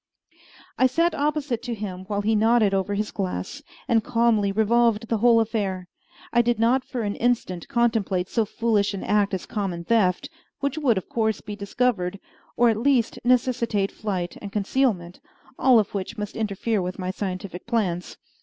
I 0.79 0.87
sat 0.87 1.13
opposite 1.13 1.61
to 1.61 1.75
him 1.75 2.05
while 2.05 2.21
he 2.21 2.33
nodded 2.33 2.73
over 2.73 2.95
his 2.95 3.11
glass, 3.11 3.61
and 3.87 4.03
calmly 4.03 4.51
revolved 4.51 5.07
the 5.09 5.19
whole 5.19 5.39
affair. 5.39 5.89
I 6.33 6.41
did 6.41 6.57
not 6.57 6.83
for 6.83 7.03
an 7.03 7.13
instant 7.17 7.67
contemplate 7.67 8.27
so 8.27 8.43
foolish 8.45 8.95
an 8.95 9.03
act 9.03 9.31
as 9.35 9.43
a 9.43 9.47
common 9.47 9.83
theft, 9.83 10.27
which 10.59 10.79
would 10.79 10.97
of 10.97 11.07
course 11.07 11.39
be 11.41 11.55
discovered, 11.55 12.19
or 12.57 12.69
at 12.69 12.77
least 12.77 13.19
necessitate 13.23 13.91
flight 13.91 14.35
and 14.41 14.51
concealment, 14.51 15.19
all 15.59 15.77
of 15.77 15.93
which 15.93 16.17
must 16.17 16.35
interfere 16.35 16.81
with 16.81 16.97
my 16.97 17.11
scientific 17.11 17.67
plans. 17.67 18.17